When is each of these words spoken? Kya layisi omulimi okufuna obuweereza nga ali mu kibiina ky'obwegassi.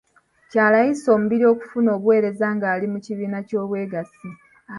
Kya 0.51 0.65
layisi 0.73 1.05
omulimi 1.15 1.45
okufuna 1.53 1.89
obuweereza 1.95 2.47
nga 2.55 2.67
ali 2.73 2.87
mu 2.93 2.99
kibiina 3.05 3.39
ky'obwegassi. 3.47 4.29